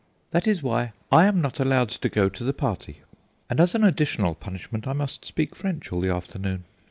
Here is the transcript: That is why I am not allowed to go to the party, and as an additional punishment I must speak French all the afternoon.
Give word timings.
That 0.31 0.47
is 0.47 0.63
why 0.63 0.93
I 1.11 1.27
am 1.27 1.41
not 1.41 1.59
allowed 1.59 1.89
to 1.89 2.09
go 2.09 2.27
to 2.27 2.43
the 2.43 2.53
party, 2.53 3.01
and 3.51 3.59
as 3.59 3.75
an 3.75 3.83
additional 3.83 4.33
punishment 4.33 4.87
I 4.87 4.93
must 4.93 5.25
speak 5.25 5.55
French 5.55 5.91
all 5.93 6.01
the 6.01 6.09
afternoon. 6.09 6.63